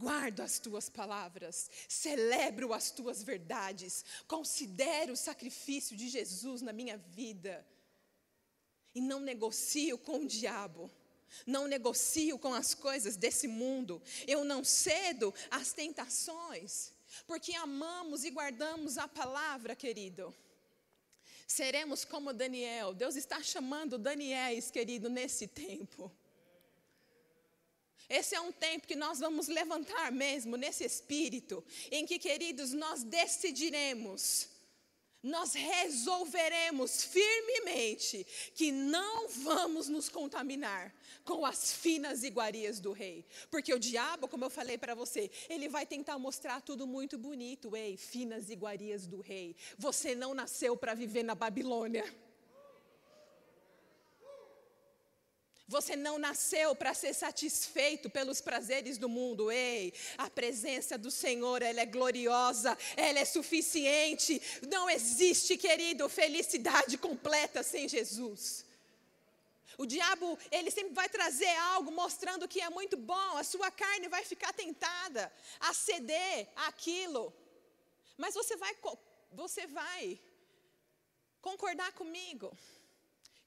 [0.00, 6.96] Guardo as tuas palavras, celebro as tuas verdades, considero o sacrifício de Jesus na minha
[6.96, 7.66] vida
[8.94, 10.90] e não negocio com o diabo.
[11.46, 14.02] Não negocio com as coisas desse mundo.
[14.26, 16.92] Eu não cedo às tentações,
[17.24, 20.34] porque amamos e guardamos a palavra, querido.
[21.46, 22.94] Seremos como Daniel.
[22.94, 26.10] Deus está chamando Daniéis, querido, nesse tempo.
[28.10, 33.04] Esse é um tempo que nós vamos levantar mesmo nesse espírito, em que, queridos, nós
[33.04, 34.50] decidiremos
[35.22, 40.94] nós resolveremos firmemente que não vamos nos contaminar
[41.24, 43.26] com as finas iguarias do rei.
[43.50, 47.76] Porque o diabo, como eu falei para você, ele vai tentar mostrar tudo muito bonito.
[47.76, 49.54] Ei, finas iguarias do rei.
[49.76, 52.04] Você não nasceu para viver na Babilônia.
[55.70, 59.52] Você não nasceu para ser satisfeito pelos prazeres do mundo.
[59.52, 64.42] Ei, a presença do Senhor, ela é gloriosa, ela é suficiente.
[64.68, 68.64] Não existe, querido, felicidade completa sem Jesus.
[69.78, 74.08] O diabo, ele sempre vai trazer algo mostrando que é muito bom, a sua carne
[74.08, 77.32] vai ficar tentada a ceder aquilo.
[78.18, 78.76] Mas você vai
[79.30, 80.20] você vai
[81.40, 82.50] concordar comigo?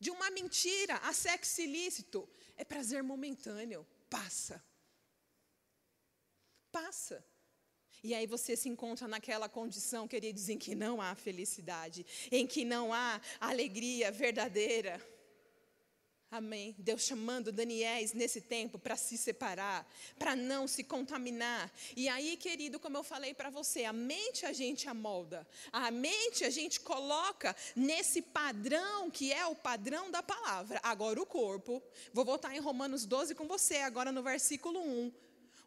[0.03, 2.19] De uma mentira a sexo ilícito
[2.57, 4.61] é prazer momentâneo, passa.
[6.71, 7.25] Passa.
[8.03, 12.65] E aí você se encontra naquela condição, queridos, em que não há felicidade, em que
[12.65, 15.01] não há alegria verdadeira.
[16.33, 16.73] Amém.
[16.79, 21.71] Deus chamando Daniéis nesse tempo para se separar, para não se contaminar.
[21.95, 26.43] E aí, querido, como eu falei para você, a mente a gente amolda, a mente
[26.43, 30.79] a gente coloca nesse padrão que é o padrão da palavra.
[30.81, 35.11] Agora, o corpo, vou voltar em Romanos 12 com você, agora no versículo 1.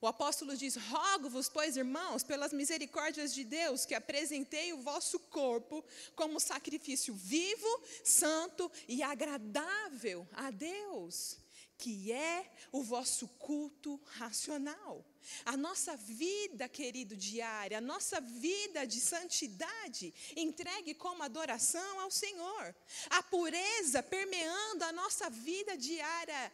[0.00, 5.84] O apóstolo diz: Rogo-vos, pois, irmãos, pelas misericórdias de Deus, que apresentei o vosso corpo
[6.14, 11.38] como sacrifício vivo, santo e agradável a Deus,
[11.78, 15.04] que é o vosso culto racional.
[15.44, 22.74] A nossa vida, querido, diária, a nossa vida de santidade, entregue como adoração ao Senhor.
[23.08, 26.52] A pureza permeando a nossa vida diária,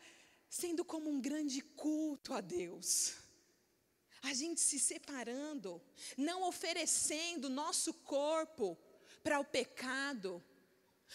[0.49, 3.22] sendo como um grande culto a Deus
[4.23, 5.83] a gente se separando,
[6.17, 8.79] não oferecendo nosso corpo
[9.23, 10.43] para o pecado,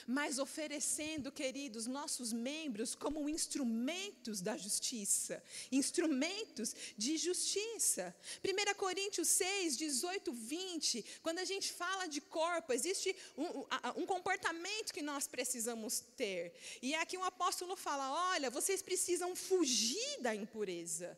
[0.06, 8.16] mas oferecendo, queridos, nossos membros como instrumentos da justiça, instrumentos de justiça.
[8.44, 14.94] 1 Coríntios 6, 18, 20, quando a gente fala de corpo, existe um, um comportamento
[14.94, 16.54] que nós precisamos ter.
[16.82, 21.18] E aqui um apóstolo fala: olha, vocês precisam fugir da impureza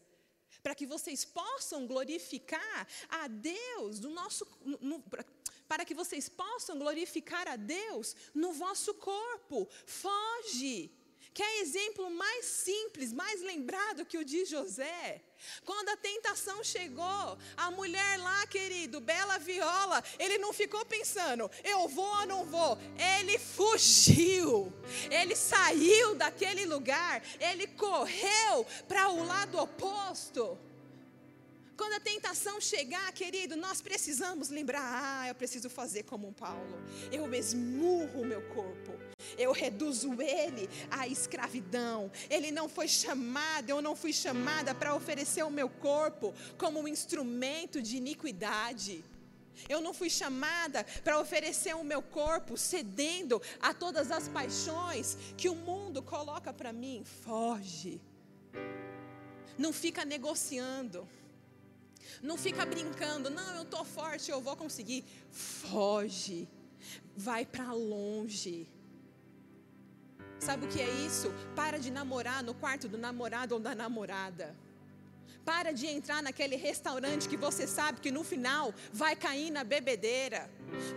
[0.64, 5.03] para que vocês possam glorificar a Deus do nosso no,
[5.68, 9.68] para que vocês possam glorificar a Deus no vosso corpo.
[9.86, 10.91] Foge.
[11.32, 15.24] Quer exemplo mais simples, mais lembrado que o de José?
[15.66, 21.88] Quando a tentação chegou, a mulher lá, querido, Bela Viola, ele não ficou pensando, eu
[21.88, 22.78] vou ou não vou.
[23.18, 24.74] Ele fugiu,
[25.10, 30.58] ele saiu daquele lugar, ele correu para o lado oposto.
[31.80, 36.78] Quando a tentação chegar, querido, nós precisamos lembrar: ah, eu preciso fazer como um Paulo.
[37.10, 38.92] Eu esmurro o meu corpo.
[39.38, 42.12] Eu reduzo ele à escravidão.
[42.30, 46.88] Ele não foi chamado, eu não fui chamada para oferecer o meu corpo como um
[46.88, 49.02] instrumento de iniquidade.
[49.70, 55.48] Eu não fui chamada para oferecer o meu corpo cedendo a todas as paixões que
[55.48, 57.06] o mundo coloca para mim.
[57.24, 58.02] Foge.
[59.58, 61.08] Não fica negociando.
[62.22, 65.03] Não fica brincando, não, eu estou forte, eu vou conseguir.
[65.32, 66.47] Foge,
[67.16, 68.68] vai para longe.
[70.39, 71.34] Sabe o que é isso?
[71.55, 74.55] Para de namorar no quarto do namorado ou da namorada.
[75.43, 80.49] Para de entrar naquele restaurante que você sabe que no final vai cair na bebedeira.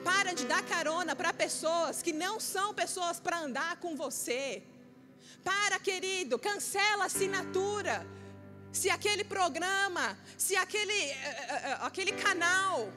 [0.04, 4.62] Para de dar carona para pessoas que não são pessoas para andar com você.
[5.42, 8.06] Para, querido, cancela a assinatura
[8.72, 12.90] se aquele programa, se aquele, uh, uh, aquele canal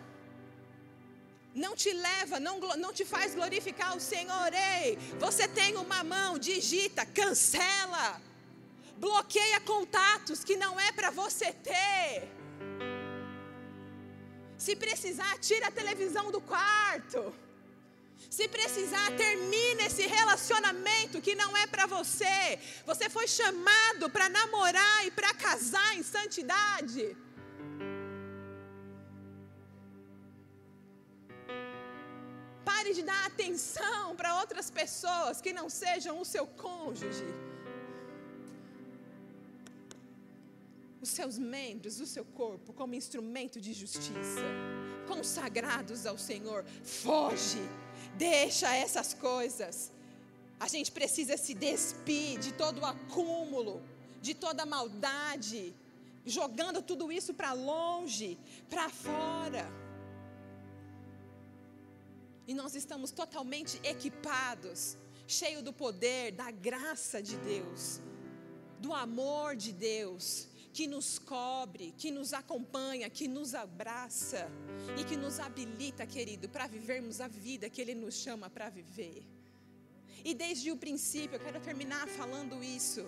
[1.53, 6.37] não te leva, não, não te faz glorificar o Senhor, ei, você tem uma mão,
[6.37, 8.21] digita, cancela,
[8.97, 12.29] bloqueia contatos que não é para você ter.
[14.57, 17.33] Se precisar, tira a televisão do quarto.
[18.29, 22.59] Se precisar, termine esse relacionamento que não é para você.
[22.85, 27.15] Você foi chamado para namorar e para casar em santidade.
[32.63, 37.25] Pare de dar atenção para outras pessoas que não sejam o seu cônjuge,
[41.01, 44.45] os seus membros, o seu corpo, como instrumento de justiça,
[45.07, 46.65] consagrados ao Senhor.
[46.83, 47.63] Foge
[48.17, 49.91] deixa essas coisas.
[50.59, 53.81] A gente precisa se despir de todo o acúmulo,
[54.21, 55.75] de toda a maldade,
[56.25, 58.37] jogando tudo isso para longe,
[58.69, 59.69] para fora.
[62.47, 64.97] E nós estamos totalmente equipados,
[65.27, 68.01] cheio do poder, da graça de Deus,
[68.79, 74.41] do amor de Deus, que nos cobre, que nos acompanha, que nos abraça
[74.99, 79.23] e que nos habilita, querido, para vivermos a vida que Ele nos chama para viver.
[80.29, 83.03] E desde o princípio, eu quero terminar falando isso,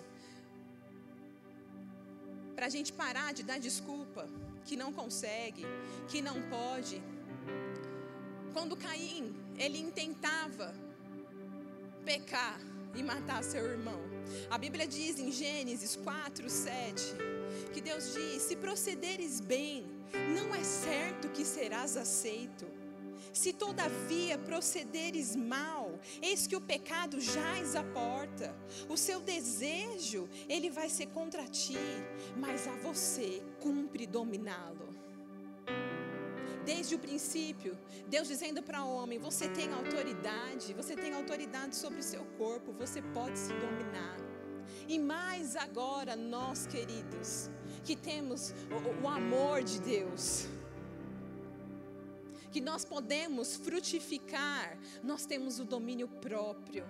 [2.56, 4.24] para a gente parar de dar desculpa,
[4.64, 5.64] que não consegue,
[6.10, 6.96] que não pode
[8.58, 10.74] quando Caim, ele intentava
[12.04, 12.58] pecar
[12.96, 14.00] e matar seu irmão.
[14.50, 17.02] A Bíblia diz em Gênesis 4, 7,
[17.72, 19.86] que Deus diz: Se procederes bem,
[20.34, 22.66] não é certo que serás aceito.
[23.32, 28.56] Se todavia procederes mal, eis que o pecado jaz à porta.
[28.88, 31.76] O seu desejo, ele vai ser contra ti,
[32.36, 34.88] mas a você cumpre dominá-lo
[36.68, 37.78] desde o princípio,
[38.08, 42.72] Deus dizendo para o homem: você tem autoridade, você tem autoridade sobre o seu corpo,
[42.72, 44.27] você pode se dominar.
[44.88, 47.50] E mais agora, nós queridos,
[47.84, 50.46] que temos o, o amor de Deus,
[52.50, 56.84] que nós podemos frutificar, nós temos o domínio próprio.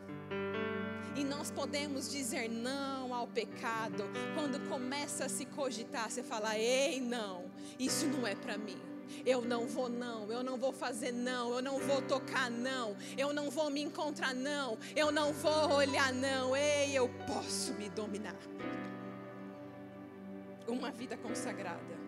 [1.17, 4.05] E nós podemos dizer não ao pecado.
[4.35, 8.81] Quando começa a se cogitar, você fala: ei, não, isso não é para mim.
[9.25, 10.31] Eu não vou, não.
[10.31, 11.55] Eu não vou fazer, não.
[11.55, 12.97] Eu não vou tocar, não.
[13.17, 14.79] Eu não vou me encontrar, não.
[14.95, 16.57] Eu não vou olhar, não.
[16.57, 18.37] Ei, eu posso me dominar.
[20.67, 21.99] Uma vida consagrada.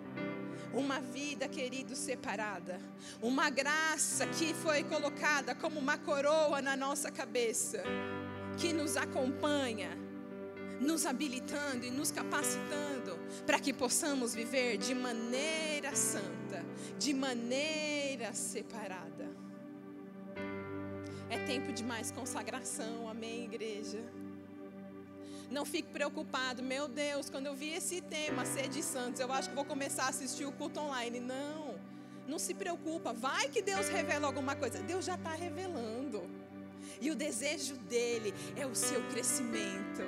[0.72, 2.80] Uma vida, querido, separada.
[3.20, 7.82] Uma graça que foi colocada como uma coroa na nossa cabeça.
[8.56, 10.10] Que nos acompanha
[10.80, 16.39] nos habilitando e nos capacitando para que possamos viver de maneira santa,
[16.98, 19.28] de maneira separada.
[21.28, 24.02] É tempo de mais consagração, amém, igreja?
[25.50, 29.54] Não fique preocupado, meu Deus, quando eu vi esse tema, sede santos, eu acho que
[29.54, 31.18] vou começar a assistir o culto online.
[31.18, 31.78] Não,
[32.26, 34.78] não se preocupa, vai que Deus revela alguma coisa.
[34.82, 36.22] Deus já está revelando.
[37.00, 40.02] E o desejo dele é o seu crescimento.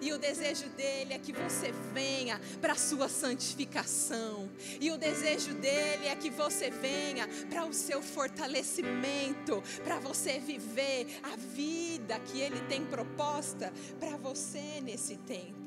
[0.00, 4.48] E o desejo dele é que você venha para a sua santificação.
[4.80, 11.06] E o desejo dele é que você venha para o seu fortalecimento, para você viver
[11.22, 15.60] a vida que ele tem proposta para você nesse tempo.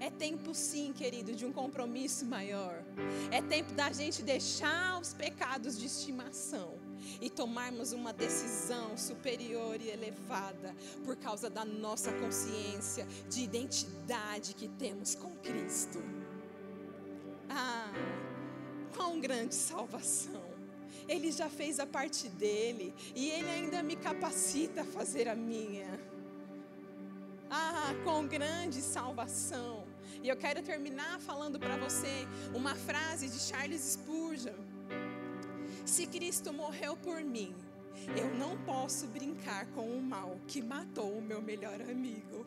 [0.00, 2.82] É tempo sim, querido, de um compromisso maior.
[3.30, 6.83] É tempo da gente deixar os pecados de estimação
[7.20, 10.74] e tomarmos uma decisão superior e elevada
[11.04, 16.02] por causa da nossa consciência de identidade que temos com Cristo.
[17.48, 17.92] Ah,
[18.94, 20.54] quão grande salvação!
[21.06, 26.00] Ele já fez a parte dele e ele ainda me capacita a fazer a minha.
[27.50, 29.84] Ah, quão grande salvação!
[30.22, 34.73] E eu quero terminar falando para você uma frase de Charles Spurgeon
[35.84, 37.54] se Cristo morreu por mim,
[38.16, 42.46] eu não posso brincar com o mal que matou o meu melhor amigo.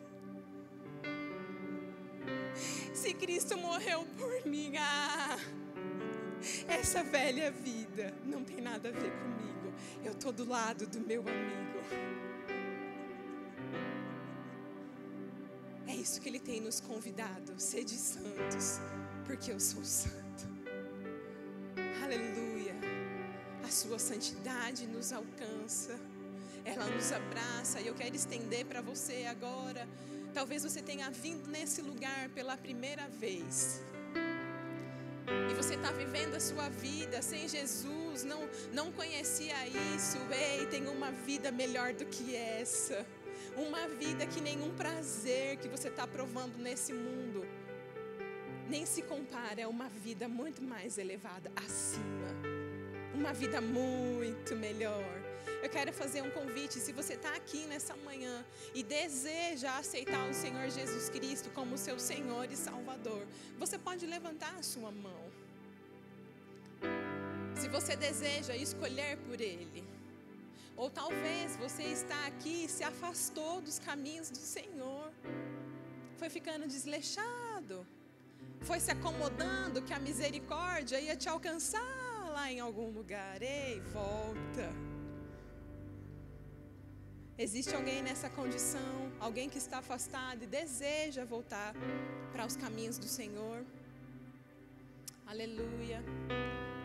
[2.92, 5.38] Se Cristo morreu por mim, ah,
[6.66, 9.72] essa velha vida não tem nada a ver comigo.
[10.04, 11.78] Eu estou do lado do meu amigo.
[15.86, 18.80] É isso que Ele tem nos convidado, sede santos,
[19.24, 20.27] porque eu sou santo.
[23.88, 25.98] Sua santidade nos alcança,
[26.62, 27.80] ela nos abraça.
[27.80, 29.88] E eu quero estender para você agora.
[30.34, 33.80] Talvez você tenha vindo nesse lugar pela primeira vez.
[35.50, 39.56] E você está vivendo a sua vida sem Jesus, não, não conhecia
[39.96, 40.18] isso.
[40.30, 43.06] Ei, tem uma vida melhor do que essa.
[43.56, 47.42] Uma vida que nenhum prazer que você está provando nesse mundo
[48.68, 49.62] nem se compara.
[49.62, 52.27] É uma vida muito mais elevada, acima
[53.18, 55.10] uma vida muito melhor.
[55.60, 56.78] Eu quero fazer um convite.
[56.78, 61.98] Se você está aqui nessa manhã e deseja aceitar o Senhor Jesus Cristo como seu
[61.98, 63.26] Senhor e Salvador,
[63.58, 65.24] você pode levantar a sua mão.
[67.60, 69.84] Se você deseja escolher por Ele,
[70.82, 75.10] Ou talvez você está aqui e se afastou dos caminhos do Senhor.
[76.16, 77.84] Foi ficando desleixado.
[78.60, 82.07] Foi se acomodando que a misericórdia ia te alcançar
[82.38, 83.42] lá em algum lugar.
[83.42, 84.66] Ei, volta.
[87.36, 88.94] Existe alguém nessa condição,
[89.26, 91.72] alguém que está afastado e deseja voltar
[92.32, 93.58] para os caminhos do Senhor.
[95.26, 96.00] Aleluia.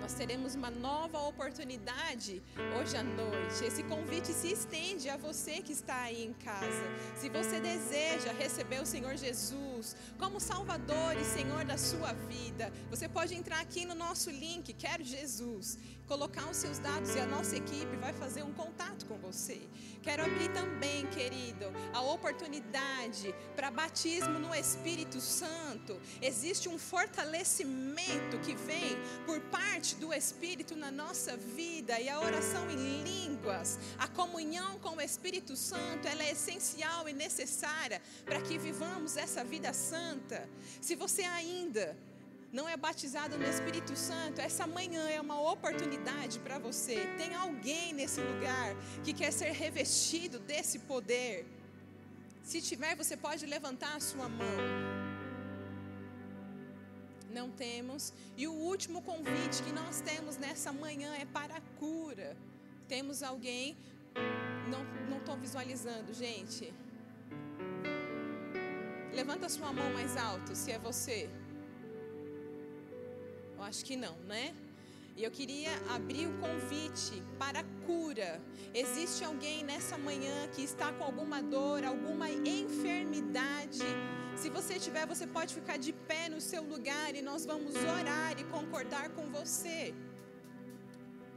[0.03, 2.43] Nós teremos uma nova oportunidade
[2.77, 3.63] hoje à noite.
[3.63, 6.83] Esse convite se estende a você que está aí em casa.
[7.15, 13.07] Se você deseja receber o Senhor Jesus como Salvador e Senhor da sua vida, você
[13.07, 17.55] pode entrar aqui no nosso link, Quero Jesus, colocar os seus dados e a nossa
[17.55, 19.61] equipe vai fazer um contato com você.
[20.01, 25.99] Quero abrir também, querido, a oportunidade para batismo no Espírito Santo.
[26.21, 32.69] Existe um fortalecimento que vem por parte do Espírito na nossa vida e a oração
[32.69, 38.57] em línguas, a comunhão com o Espírito Santo, ela é essencial e necessária para que
[38.57, 40.47] vivamos essa vida santa.
[40.81, 41.95] Se você ainda
[42.53, 46.97] não é batizado no Espírito Santo, essa manhã é uma oportunidade para você.
[47.17, 51.47] Tem alguém nesse lugar que quer ser revestido desse poder?
[52.43, 54.59] Se tiver, você pode levantar a sua mão.
[57.31, 58.13] Não temos.
[58.37, 62.37] E o último convite que nós temos nessa manhã é para a cura.
[62.87, 63.75] Temos alguém.
[65.09, 66.71] Não estou visualizando, gente.
[69.11, 71.29] Levanta sua mão mais alto, se é você.
[73.63, 74.53] Eu acho que não, né?
[75.15, 78.41] E eu queria abrir o convite para cura.
[78.73, 83.85] Existe alguém nessa manhã que está com alguma dor, alguma enfermidade?
[84.35, 88.37] Se você tiver, você pode ficar de pé no seu lugar e nós vamos orar
[88.37, 89.93] e concordar com você.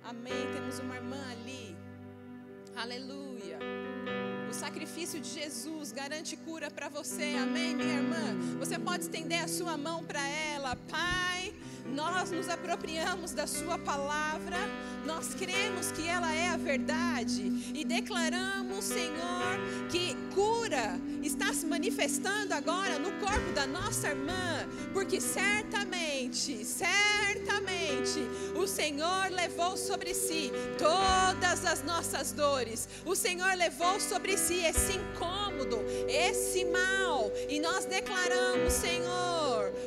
[0.02, 0.42] Amém.
[0.52, 1.76] Temos uma irmã ali.
[2.74, 3.60] Aleluia.
[4.50, 7.36] O sacrifício de Jesus garante cura para você.
[7.40, 8.26] Amém, minha irmã.
[8.58, 10.74] Você pode estender a sua mão para ela.
[10.88, 11.54] Pai,
[11.94, 14.56] nós nos apropriamos da Sua palavra,
[15.04, 19.58] nós cremos que ela é a verdade e declaramos, Senhor,
[19.88, 28.20] que cura está se manifestando agora no corpo da nossa irmã, porque certamente, certamente,
[28.54, 34.92] o Senhor levou sobre si todas as nossas dores, o Senhor levou sobre si esse
[34.92, 35.78] incômodo,
[36.08, 38.72] esse mal, e nós declaramos,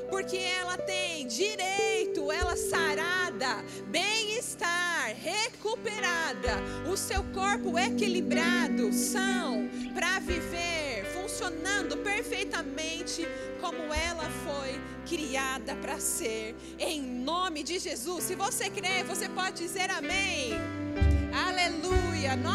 [0.10, 6.58] Porque ela tem direito, ela sarada, bem-estar, recuperada,
[6.92, 13.28] o seu corpo equilibrado, são para viver, funcionando perfeitamente
[13.62, 18.24] como ela foi criada para ser, em nome de Jesus.
[18.24, 20.54] Se você crê, você pode dizer amém.
[21.34, 22.40] Aleluia.